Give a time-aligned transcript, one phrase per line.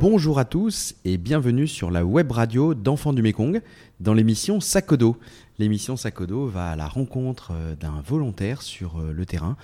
[0.00, 3.60] Bonjour à tous et bienvenue sur la web radio d'Enfants du Mékong
[4.00, 5.18] dans l'émission Sakodo.
[5.58, 9.58] L'émission Sakodo va à la rencontre euh, d'un volontaire sur euh, le terrain,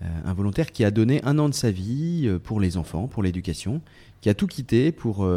[0.00, 3.22] euh, un volontaire qui a donné un an de sa vie pour les enfants, pour
[3.22, 3.82] l'éducation,
[4.22, 5.28] qui a tout quitté pour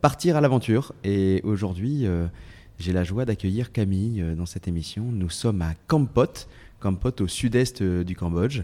[0.00, 0.92] partir à l'aventure.
[1.04, 2.04] Et aujourd'hui,
[2.80, 5.04] j'ai la joie d'accueillir Camille dans cette émission.
[5.12, 6.48] Nous sommes à Kampot,
[6.80, 8.62] Kampot au sud-est du Cambodge,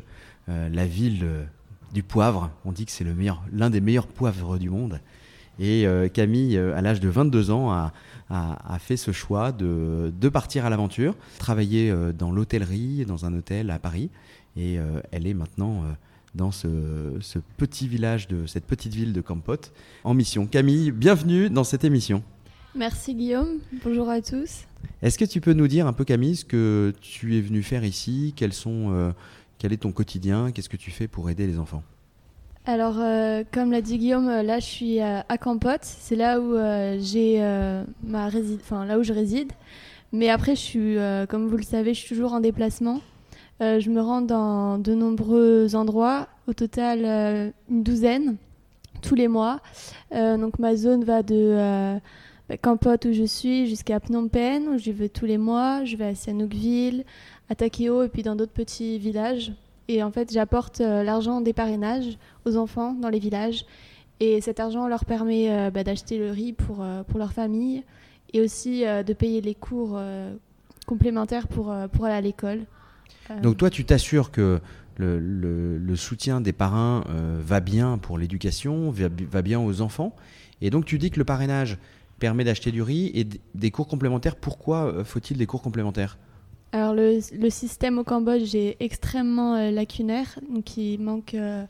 [0.48, 1.46] la ville
[1.96, 2.50] du poivre.
[2.66, 3.06] On dit que c'est
[3.52, 5.00] l'un des meilleurs poivres du monde.
[5.58, 10.66] Et euh, Camille, euh, à l'âge de 22 ans, a, fait ce choix de, partir
[10.66, 14.10] à l'aventure, travailler euh, dans l'hôtellerie, dans un hôtel à Paris.
[14.58, 14.78] Et
[15.10, 15.84] elle est maintenant
[16.34, 16.68] dans ce,
[17.58, 19.70] petit village, de cette petite ville de Kampot,
[20.02, 20.46] en mission.
[20.46, 22.22] Camille, bienvenue dans cette émission.
[22.74, 24.64] Merci Guillaume, bonjour à tous.
[25.02, 27.84] Est-ce que tu peux nous dire un peu Camille ce que tu es venu faire
[27.84, 28.32] ici?
[28.34, 29.12] Quels sont
[29.58, 30.52] quel est ton quotidien?
[30.52, 31.82] Qu'est-ce que tu fais pour aider les enfants?
[32.68, 36.56] Alors, euh, comme l'a dit Guillaume, euh, là je suis à, Campote, c'est là où
[36.56, 37.38] euh, j'ai
[38.02, 39.52] ma enfin là où je réside.
[40.12, 40.96] Mais après, je suis,
[41.28, 43.00] comme vous le savez, je suis toujours en déplacement.
[43.60, 48.36] je me rends dans de nombreux endroits, au total une douzaine
[49.02, 49.60] tous les mois.
[50.12, 51.98] donc ma zone va de
[52.48, 55.84] bah, Campote où je suis jusqu'à Phnom Penh où je vais tous les mois.
[55.84, 57.04] Je vais à Sihanoukville,
[57.48, 59.52] à Takeo et puis dans d'autres petits villages.
[59.88, 63.64] Et en fait, j'apporte euh, l'argent des parrainages aux enfants dans les villages.
[64.18, 67.84] Et cet argent leur permet euh, bah, d'acheter le riz pour, euh, pour leur famille
[68.32, 69.98] et aussi de payer les cours
[70.84, 72.66] complémentaires pour, pour aller à l'école.
[73.40, 74.60] Donc toi, tu t'assures que
[74.96, 75.20] le,
[75.78, 77.04] le, soutien des parrains
[77.38, 80.14] va bien pour l'éducation, va, va, bien aux enfants.
[80.60, 81.78] Et donc tu dis que le parrainage
[82.18, 84.34] permet d'acheter du riz et des cours complémentaires.
[84.34, 86.18] Pourquoi faut-il des cours complémentaires?
[86.76, 91.32] Alors le, système au Cambodge est extrêmement euh, lacunaire, donc il manque.
[91.32, 91.64] Euh,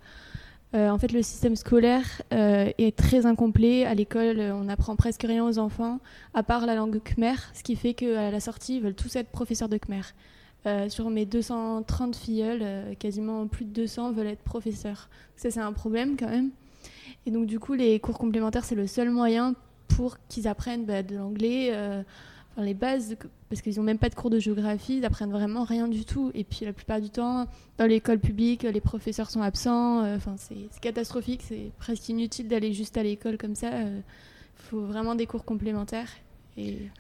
[0.75, 3.85] euh, en fait, le système scolaire est très incomplet.
[3.85, 6.01] À l'école, on n'apprend presque rien aux enfants,
[6.35, 9.31] à part la langue khmer, ce qui fait qu'à la sortie, ils veulent tous être
[9.31, 10.03] professeurs de khmer.
[10.89, 15.09] sur mes 230 filleuls, quasiment plus de 200 veulent être professeurs.
[15.37, 16.51] Ça, c'est un problème quand même.
[17.27, 19.55] Et donc, du coup, les cours complémentaires, c'est le seul moyen
[19.87, 21.73] pour qu'ils apprennent bah, de l'anglais
[22.63, 23.17] les bases,
[23.49, 26.31] parce qu'ils n'ont même pas de cours de géographie, ils apprennent vraiment rien du tout.
[26.35, 27.47] Et puis la plupart du temps,
[27.79, 30.03] dans l'école publique, les professeurs sont absents.
[30.03, 33.69] Euh, enfin, c'est catastrophique, c'est presque inutile d'aller juste à l'école comme ça.
[33.69, 34.01] Il euh,
[34.57, 36.09] faut vraiment des cours complémentaires.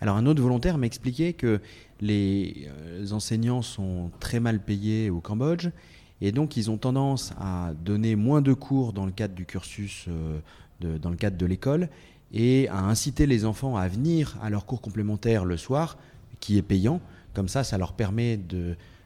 [0.03, 1.61] Alors un autre volontaire m'expliquait que
[2.03, 5.71] les euh, enseignants sont très mal payés au Cambodge
[6.21, 10.09] et donc ils ont tendance à donner moins de cours dans le cadre du cursus,
[10.81, 11.89] dans le cadre de l'école
[12.33, 15.97] et à inciter les enfants à venir à leur cours complémentaire le soir,
[16.41, 17.00] qui est payant.
[17.34, 18.41] Comme ça, ça leur permet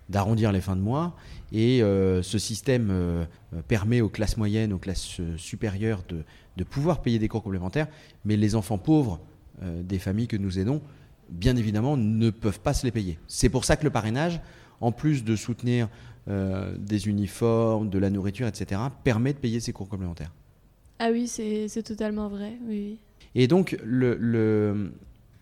[0.08, 1.16] d'arrondir les fins de mois.
[1.52, 3.24] Et euh, ce système euh,
[3.66, 6.22] permet aux classes moyennes, aux classes euh, supérieures de,
[6.56, 7.88] de, pouvoir payer des cours complémentaires.
[8.24, 9.20] Mais les enfants pauvres
[9.62, 10.80] des familles que nous aidons,
[11.28, 13.18] bien évidemment, ne peuvent pas se les payer.
[13.26, 14.41] C'est pour ça que le parrainage,
[14.80, 15.91] en plus de soutenir
[16.26, 20.32] des uniformes, de la nourriture, etc., permet de payer ces cours complémentaires.
[20.98, 22.56] Ah oui, c'est totalement vrai.
[22.66, 23.00] Oui.
[23.34, 24.92] Et donc, le,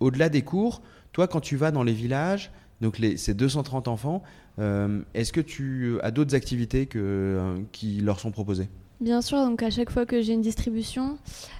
[0.00, 0.82] au-delà des cours,
[1.12, 4.22] toi, quand tu vas dans les villages, donc ces 230 enfants,
[4.58, 8.68] euh, est-ce que tu as d'autres activités euh, qui leur sont proposées?
[9.00, 11.18] Bien sûr, donc à chaque fois que j'ai une distribution,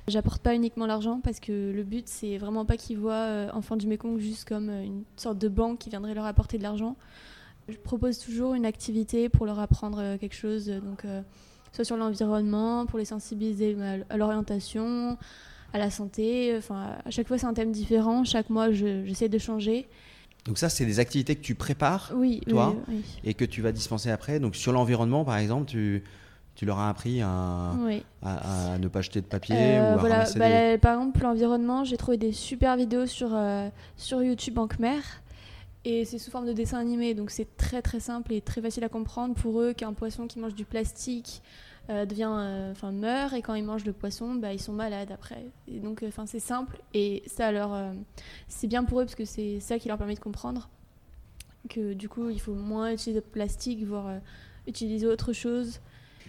[0.09, 3.77] j'apporte pas uniquement l'argent parce que le but c'est vraiment pas qu'ils voient euh, Enfants
[3.77, 6.97] du Mékong juste comme une sorte de banque qui viendrait leur apporter de l'argent.
[7.69, 11.05] Je propose toujours une activité pour leur apprendre quelque chose, donc
[11.73, 13.77] soit sur l'environnement, pour les sensibiliser
[14.09, 15.19] à l'orientation,
[15.73, 16.55] à la santé.
[16.57, 18.25] Enfin, à chaque fois, c'est un thème différent.
[18.25, 19.89] Chaque mois, j'essaie de changer.
[20.45, 23.71] Donc ça, c'est des activités que tu prépares, oui, toi, oui, et que tu vas
[23.71, 24.41] dispenser après.
[24.41, 26.03] Donc sur l'environnement, par exemple, tu,
[26.55, 27.75] tu leur as appris à,
[28.23, 30.25] à, ne pas jeter de papier euh, ou à voilà.
[30.37, 35.01] Bah, Par exemple, l'environnement, j'ai trouvé des super vidéos sur, euh, sur YouTube en Khmer.
[35.85, 38.85] Et c'est sous forme de dessin animé, donc c'est très très simple et très facile
[38.85, 41.43] à comprendre pour eux qu'un poisson qui mange du plastique
[41.91, 45.47] euh, devient, euh, meurt et quand ils mangent le poisson, bah, ils sont malades après.
[45.67, 47.95] Et donc, enfin c'est simple et ça leur, euh,
[48.47, 50.69] c'est bien pour eux parce que c'est ça qui leur permet de comprendre
[51.71, 54.21] que du coup il faut moins utiliser de plastique, voire
[54.67, 55.81] utiliser autre chose.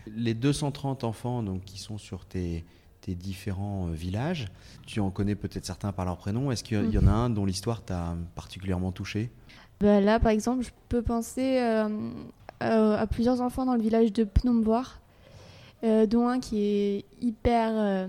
[0.08, 2.64] Les 230 enfants donc qui sont sur tes
[3.02, 4.48] tes différents villages.
[4.88, 6.52] Tu en connais peut-être certains par leur prénom.
[6.52, 9.30] Est-ce qu'il y, en a un dont l'histoire t'a particulièrement touché?
[9.82, 11.60] Bah Là, par exemple, je peux penser
[12.60, 15.00] à plusieurs enfants dans le village de Pnomboir,
[15.84, 18.08] euh, dont un qui est hyper euh,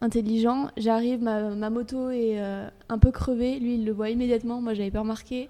[0.00, 0.68] intelligent.
[0.76, 4.90] J'arrive, ma, moto est euh, un peu crevée, lui il le voit immédiatement, moi j'avais
[4.90, 5.48] pas remarqué.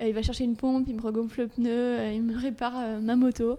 [0.00, 3.58] il va chercher une pompe, il me regonfle le pneu, il me répare ma moto.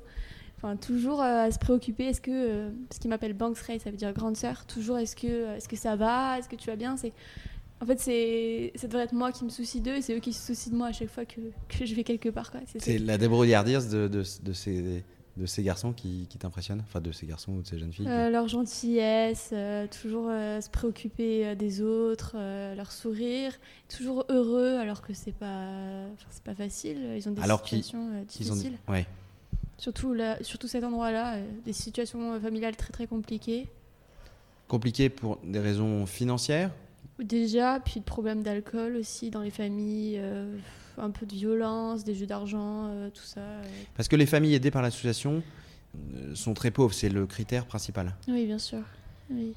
[0.63, 3.91] Enfin, toujours euh, à se préoccuper, est-ce que, euh, ce qui m'appelle Banks Ray, ça
[3.91, 6.67] veut dire grande sœur, toujours est-ce que, euh, est-ce que ça va, est-ce que tu
[6.67, 6.95] vas bien?
[6.95, 7.11] C'est...
[7.81, 10.31] En fait, c'est, ça devrait être moi qui me soucie d'eux et c'est eux qui
[10.31, 12.49] se soucient de moi à chaque fois que, que je vais quelque part.
[12.49, 12.61] Quoi.
[12.65, 15.03] C'est, C'est la débrouillardière de, de, de ces,
[15.35, 18.07] de ces garçons qui, qui t'impressionnent Enfin, de ces garçons ou de ces jeunes filles
[18.07, 22.35] Euh, leur gentillesse, euh, toujours euh, se préoccuper des autres,
[22.75, 23.53] leur sourire,
[23.89, 26.97] toujours heureux alors que c'est pas, c'est pas facile.
[27.17, 28.77] Ils ont des Alors situations ont- difficiles.
[28.87, 29.07] Ouais.
[29.79, 33.67] Surtout, là, surtout cet endroit-là, des situations familiales très très compliquées.
[34.67, 36.71] Compliqué pour des raisons financières
[37.19, 40.55] Déjà, puis de problèmes d'alcool aussi dans les familles, euh,
[40.97, 43.41] un peu de violence, des jeux d'argent, euh, tout ça.
[43.41, 43.63] euh.
[43.95, 45.43] Parce que les familles aidées par l'association
[46.33, 48.15] sont très pauvres, c'est le critère principal.
[48.27, 48.79] Oui, bien sûr.
[49.29, 49.53] Oui.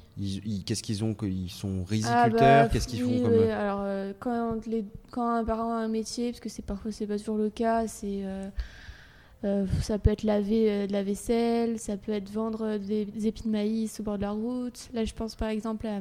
[0.65, 3.39] Qu'est-ce qu'ils ont Ils sont Ah, riziculteurs bah, Qu'est-ce qu'ils oui, font comme...
[3.39, 3.49] oui.
[3.49, 7.17] Alors, quand, les, quand un parent a un métier, parce que c'est parfois c'est pas
[7.17, 8.23] toujours le cas, c'est
[9.43, 13.27] euh, ça peut être laver euh, de la vaisselle, ça peut être vendre des, des
[13.27, 14.89] épis de maïs au bord de la route.
[14.93, 15.99] Là, je pense par exemple à,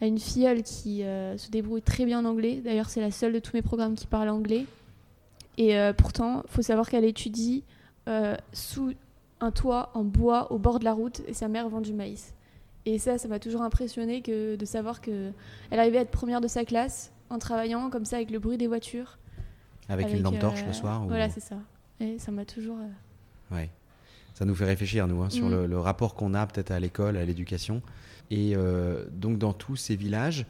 [0.00, 2.60] à une filleule qui euh, se débrouille très bien en anglais.
[2.64, 4.66] D'ailleurs, c'est la seule de tous mes programmes qui parle anglais.
[5.58, 7.64] Et euh, pourtant, faut savoir qu'elle étudie
[8.08, 8.92] euh, sous
[9.40, 12.34] un toit en bois au bord de la route et sa mère vend du maïs.
[12.86, 15.30] Et ça, ça m'a toujours impressionné que de savoir que
[15.70, 18.56] elle arrivait à être première de sa classe en travaillant comme ça avec le bruit
[18.56, 19.18] des voitures.
[19.88, 21.56] Avec, une lampe torche euh, le soir ou- Voilà, c'est ça.
[22.00, 22.76] Et ça m'a toujours.
[23.50, 23.68] Ouais.
[24.40, 25.50] Ça nous fait réfléchir, nous, hein, sur Mm.
[25.52, 27.82] le, le rapport qu'on a peut-être à l'école, à l'éducation.
[28.30, 30.46] Et euh, donc, dans tous ces villages,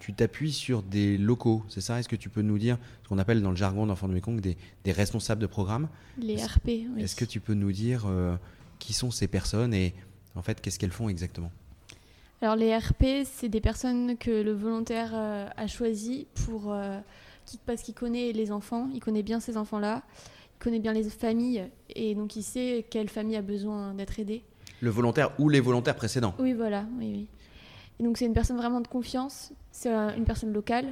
[0.00, 1.98] tu t'appuies sur des locaux, c'est ça?
[1.98, 4.40] Est-ce que tu peux nous dire ce qu'on appelle dans le jargon d'Enfants de Mekong
[4.40, 6.66] des, des responsables de programme les RP.
[6.66, 6.88] oui.
[6.98, 8.36] Est-ce que tu peux nous dire euh,
[8.78, 9.92] qui sont ces personnes et
[10.36, 11.50] en fait, qu'est-ce qu'elles font exactement?
[12.40, 16.74] Alors les RP, c'est des personnes que le volontaire euh, a choisi pour
[17.66, 20.02] parce qu'il connaît les enfants, il connaît bien ces enfants-là,
[20.62, 21.64] connaît bien les familles
[21.94, 24.44] et donc il sait quelle famille a besoin d'être aidée.
[24.80, 27.28] Le volontaire ou les volontaires précédents Oui, voilà, oui, oui.
[28.00, 30.86] Et donc c'est une personne vraiment de confiance, c'est une personne locale.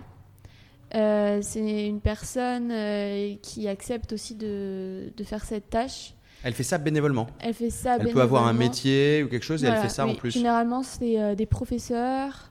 [0.95, 6.15] Euh, c'est une personne euh, qui accepte aussi de, de faire cette tâche.
[6.43, 7.29] Elle fait ça bénévolement.
[7.39, 8.71] Elle fait ça Elle peut avoir un bénévolement.
[8.73, 10.33] métier ou quelque chose et elle fait ça en plus.
[10.33, 12.51] Généralement, c'est euh, des professeurs,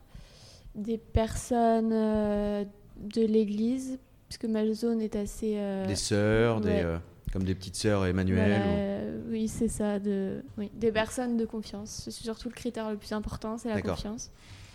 [0.76, 4.00] des personnes de l'église,
[4.30, 5.58] puisque ma zone est assez.
[5.88, 7.00] Des sœurs, des, ouais.
[7.32, 8.50] Comme des petites sœurs Emmanuel.
[8.50, 10.00] voilà, ou- euh, Oui, c'est ça.
[10.00, 12.02] De, oui, des personnes de confiance.
[12.06, 14.32] C'est surtout le critère le plus important, c'est la confiance.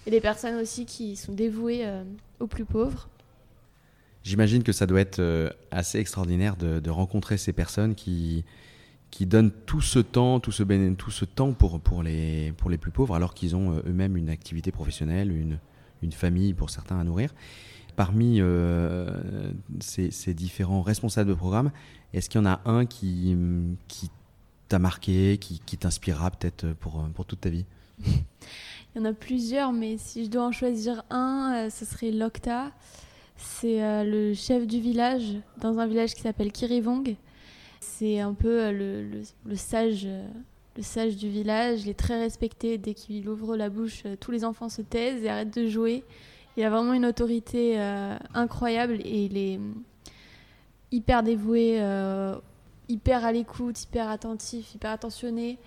[0.07, 2.05] Et des personnes aussi qui sont dévouées euh,
[2.41, 3.09] aux plus pauvres.
[4.23, 8.45] J'imagine que ça doit être euh, assez extraordinaire de, de rencontrer ces personnes qui,
[9.11, 10.63] qui donnent tout ce temps, tout ce,
[10.95, 14.31] tout ce temps pour, pour, les, pour les plus pauvres, alors qu'ils ont eux-mêmes une
[14.31, 15.59] activité professionnelle, une,
[16.03, 17.35] une famille pour certains à nourrir.
[17.97, 19.09] Parmi euh,
[19.81, 21.71] ces, différents responsables de programme,
[22.13, 23.37] est-ce qu'il y en a un qui,
[24.69, 27.65] t'a marqué, qui, t'inspirera peut-être pour, toute ta vie?
[28.05, 32.11] Il y en a plusieurs, mais si je dois en choisir un, euh, ce serait
[32.11, 32.73] Lokta.
[33.37, 37.17] C'est euh, le chef du village, dans un village qui s'appelle Kirivong.
[37.81, 39.23] C'est un peu le,
[39.55, 40.09] sage,
[40.77, 41.83] le sage du village.
[41.83, 42.79] Il est très respecté.
[42.79, 46.05] Dès qu'il ouvre la bouche, tous les enfants se taisent et arrêtent de jouer.
[46.57, 49.83] Il a vraiment une autorité euh, incroyable et il est hum,
[50.93, 52.37] hyper dévoué, euh,
[52.89, 55.59] hyper à l'écoute, hyper attentif, hyper attentionné.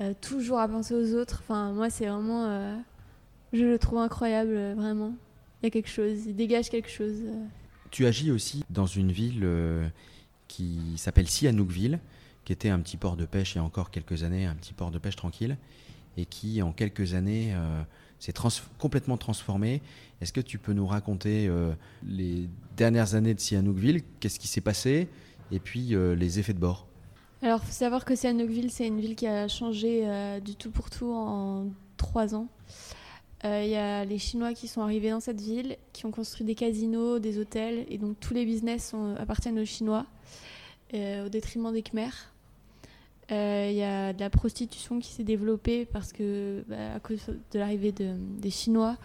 [0.00, 1.42] Euh, toujours à penser aux autres.
[1.42, 2.76] Enfin, moi, c'est vraiment.
[3.52, 5.14] je le trouve incroyable, vraiment.
[5.60, 7.16] Il y a quelque chose, il dégage quelque chose.
[7.90, 9.46] Tu agis aussi dans une ville
[10.48, 11.98] qui s'appelle Sihanoukville,
[12.44, 14.72] qui était un petit port de pêche il y a encore quelques années, un petit
[14.72, 15.56] port de pêche tranquille,
[16.16, 17.54] et qui en quelques années
[18.30, 19.82] trans- complètement transformé.
[20.20, 21.72] Est-ce que tu peux nous raconter euh,
[22.06, 25.08] les dernières années de Sihanoukville Qu'est-ce qui s'est passé
[25.50, 26.86] Et puis euh, les effets de bord?
[27.42, 30.88] Alors, faut savoir que Sihanoukville, c'est une ville qui a changé euh, du tout pour
[30.90, 32.46] tout en trois ans.
[33.44, 36.54] Il y a les Chinois qui sont arrivés dans cette ville, qui ont construit des
[36.54, 40.06] casinos, des hôtels, et donc tous les business appartiennent aux Chinois,
[40.94, 42.31] au détriment des Khmers.
[43.30, 47.20] Euh, Il y a de la prostitution qui s'est développée parce que, bah, à cause
[47.52, 48.96] de l'arrivée de- des Chinois,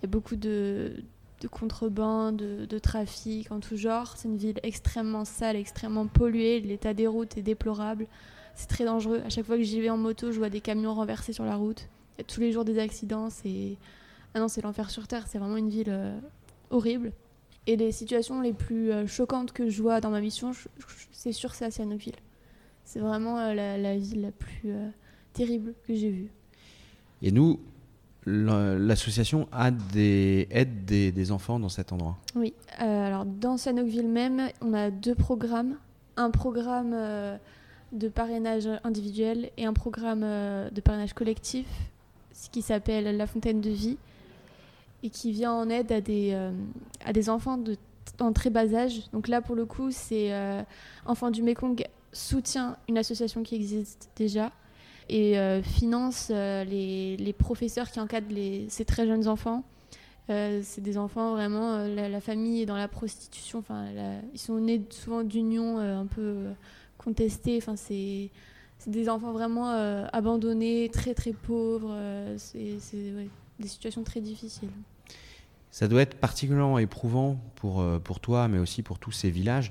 [0.00, 0.92] il y a beaucoup de,
[1.40, 4.14] de contrebande, de, trafic en tout genre.
[4.16, 6.60] C'est une ville extrêmement sale, extrêmement polluée.
[6.60, 8.06] L'état des routes est déplorable.
[8.54, 9.20] C'est très dangereux.
[9.26, 11.56] À chaque fois que j'y vais en moto, je vois des camions renversés sur la
[11.56, 11.88] route.
[12.16, 13.28] Il y a tous les jours des accidents.
[13.30, 13.76] C'est
[14.34, 15.26] ah non, c'est l'enfer sur terre.
[15.28, 16.18] C'est vraiment une ville euh,
[16.70, 17.12] horrible.
[17.66, 20.52] Et les situations les plus euh, choquantes que je vois dans ma mission,
[21.12, 21.70] c'est sûr c'est à.
[22.86, 24.88] C'est vraiment euh, la, la ville la plus euh,
[25.32, 26.30] terrible que j'ai vue.
[27.20, 27.58] Et nous,
[28.24, 32.16] la- l'association a des, aide des, des enfants dans cet endroit.
[32.36, 35.76] Oui, euh, alors dans Sanookville même, on a deux programmes.
[36.16, 37.36] Un programme euh,
[37.92, 41.66] de parrainage individuel et un programme de parrainage collectif,
[42.32, 43.98] ce qui s'appelle La Fontaine de Vie,
[45.02, 46.34] et qui vient en aide à des,
[47.04, 47.76] à des enfants de,
[48.20, 49.10] en très bas âge.
[49.12, 50.32] Donc là, pour le coup, c'est
[51.04, 51.84] Enfants du Mekong
[52.16, 54.52] soutient une association qui existe déjà
[55.08, 59.64] et euh, finance euh, les, les, professeurs qui encadrent les, ces très jeunes enfants.
[60.28, 63.86] Euh, c'est des enfants vraiment, la, famille est dans la prostitution, enfin,
[64.34, 66.46] ils sont nés souvent d'unions un peu
[66.98, 67.58] contestées.
[67.58, 68.30] Enfin, c'est
[68.88, 69.70] des enfants vraiment
[70.12, 71.96] abandonnés, très très pauvres.
[72.38, 72.78] c'est
[73.60, 74.70] des situations très difficiles.
[75.70, 79.70] Ça doit être particulièrement éprouvant pour, pour toi, mais aussi pour tous ces villages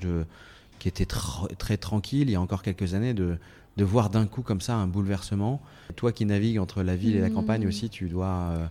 [0.79, 3.37] qui étaient très tranquilles il y a encore quelques années, de,
[3.77, 5.61] de voir d'un coup comme ça un bouleversement.
[5.95, 7.67] Toi qui navigues entre la ville et la campagne mmh.
[7.67, 8.67] aussi, tu dois euh,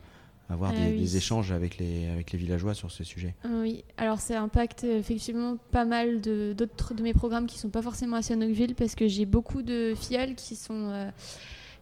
[0.48, 3.34] avoir ah des, échanges avec les, avec les villageois sur ce sujet.
[3.48, 8.16] Oui, alors ça impacte effectivement pas mal d'autres de, mes programmes qui sont pas forcément
[8.16, 11.10] à Sianoukville parce que j'ai beaucoup de filles qui sont, euh,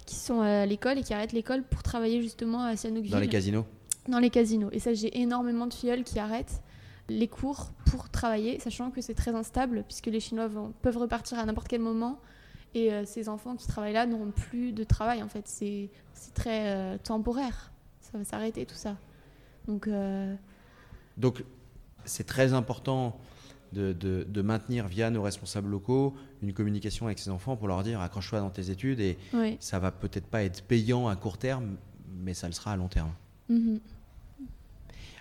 [0.06, 3.12] qui sont à l'école et qui arrêtent l'école pour travailler justement à Sianoukville.
[3.12, 3.66] Dans les casinos
[4.08, 4.70] Dans les casinos.
[4.72, 6.62] Et ça, j'ai énormément de filles qui arrêtent
[7.08, 10.48] les cours pour travailler, sachant que c'est très instable puisque les Chinois
[10.82, 12.20] peuvent repartir à n'importe quel moment.
[12.74, 15.46] Et euh, ces enfants qui travaillent là n'auront plus de travail, en fait.
[15.46, 15.90] C'est
[16.34, 17.70] très euh, temporaire.
[18.00, 18.96] Ça va s'arrêter, tout ça.
[19.66, 20.34] Donc, euh,
[21.16, 21.44] Donc
[22.04, 23.18] c'est très important
[23.72, 28.00] de, de, maintenir via nos responsables locaux une communication avec ces enfants pour leur dire
[28.02, 29.16] accroche-toi dans tes études et
[29.60, 31.76] ça va peut-être pas être payant à court terme,
[32.14, 33.12] mais ça le sera à long terme.
[33.48, 33.80] Mhm.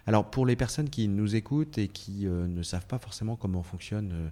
[0.07, 4.31] Alors pour les personnes qui nous écoutent et qui ne savent pas forcément comment fonctionne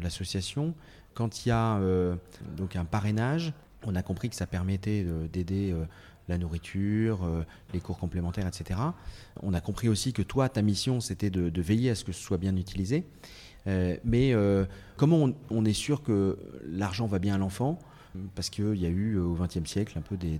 [0.00, 0.74] l'association,
[1.18, 2.14] quand il y a euh,
[2.56, 3.52] donc un parrainage,
[3.84, 5.84] on a compris que ça permettait d'aider euh,
[6.28, 7.44] la nourriture, euh,
[7.74, 8.78] les cours complémentaires, etc.
[9.42, 12.22] On a compris aussi que toi, ta mission, c'était de, veiller à ce que ce
[12.22, 13.04] soit bien utilisé.
[13.66, 14.32] mais
[14.96, 17.80] comment on, est sûr que l'argent va bien à l'enfant?
[18.36, 20.38] Parce qu'il y a eu au XXe siècle un peu des,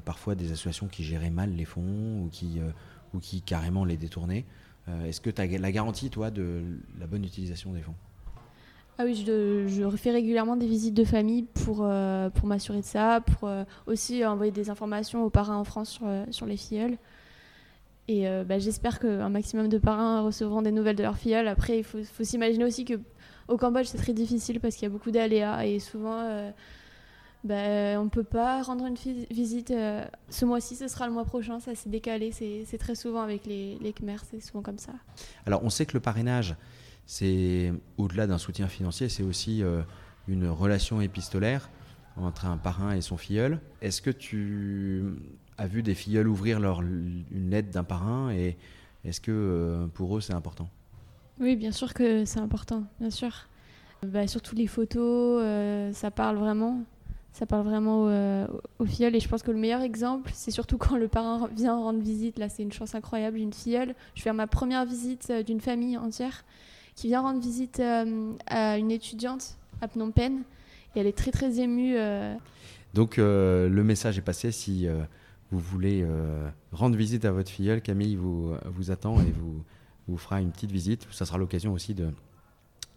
[0.00, 2.58] parfois des associations qui géraient mal les fonds ou qui,
[3.20, 4.44] qui carrément les détournaient.
[5.06, 6.62] Est-ce que tu as la garantie, toi, de
[7.00, 7.94] la bonne utilisation des fonds?
[8.96, 12.84] Ah oui, je, je, refais régulièrement des visites de famille pour, euh, pour m'assurer de
[12.84, 16.56] ça, pour euh, aussi envoyer des informations aux parrains en France sur, euh, sur les
[16.56, 16.96] filleuls.
[18.06, 21.48] Et bah, j'espère qu'un maximum de parrains recevront des nouvelles de leurs filleuls.
[21.48, 24.90] Après, il faut, faut s'imaginer aussi qu'au Cambodge, c'est très difficile parce qu'il y a
[24.90, 26.52] beaucoup d'aléas et souvent,
[27.44, 28.96] bah, on ne peut pas rendre une
[29.30, 29.72] visite
[30.28, 32.32] ce mois-ci, ce sera le mois prochain, ça s'est décalé.
[32.32, 34.92] C'est très souvent avec les, les Khmers, c'est souvent comme ça.
[35.46, 36.56] Alors, on sait que le parrainage
[37.06, 39.82] c'est au-delà d'un soutien financier, c'est aussi euh,
[40.28, 41.68] une relation épistolaire
[42.16, 43.60] entre un parrain et son filleul.
[43.82, 45.04] Est-ce que tu
[45.58, 48.56] as vu des filleuls ouvrir leur, une lettre d'un parrain et
[49.04, 50.68] est-ce que euh, pour eux c'est important?
[51.40, 53.48] Oui, bien sûr que c'est important, bien sûr.
[54.06, 56.82] Bah, surtout les photos, euh, ça parle vraiment.
[57.34, 58.04] Ça parle vraiment
[58.78, 61.76] au, filleul et je pense que le meilleur exemple, c'est surtout quand le parrain vient
[61.76, 62.38] rendre visite.
[62.38, 63.38] Là, c'est une chance incroyable.
[63.38, 66.44] Une filleule, je fais ma première visite d'une famille entière
[66.94, 70.42] qui vient rendre visite euh, à une étudiante à Phnom Penh.
[70.94, 71.96] Et elle est très très émue.
[71.96, 72.36] Euh.
[72.94, 74.52] Donc euh, le message est passé.
[74.52, 74.86] Si
[75.50, 76.06] vous voulez
[76.72, 79.64] rendre visite à votre filleule, Camille vous, vous attend et vous,
[80.06, 81.06] vous fera une petite visite.
[81.10, 82.10] Ça sera l'occasion aussi de,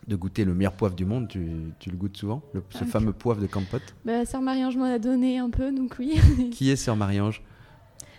[0.08, 1.28] de goûter le meilleur poivre du monde.
[1.28, 3.96] Tu, tu le goûtes souvent, le, ce ah, fameux poivre de Campote?
[4.06, 6.20] Bah, Sœur Marie-Ange m'en a donné un peu, donc oui.
[6.52, 7.42] Qui est Sœur Marie-Ange?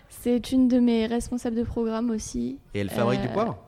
[0.09, 2.59] C'est une de mes responsables de programme aussi.
[2.75, 3.59] Et elle fabrique du poivre?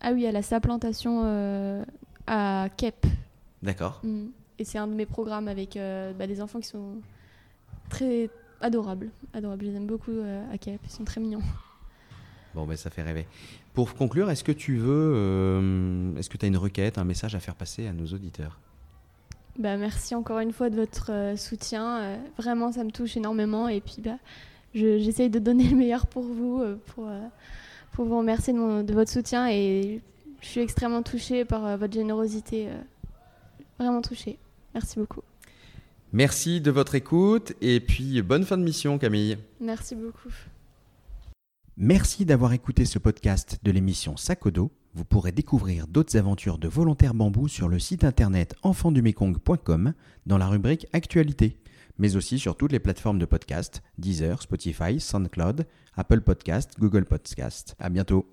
[0.00, 1.82] Ah oui, elle a sa plantation euh,
[2.26, 3.06] à Kep.
[3.62, 4.00] D'accord.
[4.04, 4.26] Mm.
[4.58, 6.96] Et c'est un de mes programmes avec euh, bah, des enfants qui sont
[7.88, 8.28] très
[8.60, 9.10] adorables.
[9.32, 11.42] Adorables, je les aime beaucoup euh, à Kep, ils sont très mignons.
[12.54, 13.26] Bon, ben ça fait rêver.
[13.72, 17.40] Pour conclure, est-ce que tu veux, est-ce que tu as une requête, un message à
[17.40, 18.60] faire passer à nos auditeurs?
[19.58, 22.18] Bah, Merci encore une fois de votre soutien.
[22.38, 23.68] vraiment, ça me touche énormément.
[23.68, 24.18] Et puis, bah,
[24.74, 27.08] j'essaye de donner le meilleur pour vous, pour
[27.94, 30.00] pour vous remercier de, votre soutien et
[30.40, 32.68] je suis extrêmement touchée par euh, votre générosité.
[32.68, 32.76] Euh,
[33.78, 34.38] vraiment touchée.
[34.74, 35.22] Merci beaucoup.
[36.12, 39.38] Merci de votre écoute et puis bonne fin de mission Camille.
[39.60, 40.30] Merci beaucoup.
[41.76, 44.70] Merci d'avoir écouté ce podcast de l'émission Sakodo.
[44.94, 49.92] Vous pourrez découvrir d'autres aventures de volontaires bambou sur le site internet enfandumekong.com
[50.26, 51.58] dans la rubrique Actualité
[51.98, 55.66] mais aussi sur toutes les plateformes de podcast, Deezer, Spotify, SoundCloud,
[55.96, 57.76] Apple Podcast, Google Podcast.
[57.78, 58.28] À bientôt.